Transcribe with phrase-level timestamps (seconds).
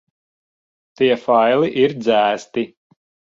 [1.01, 2.65] Tie faili ir dzēsti.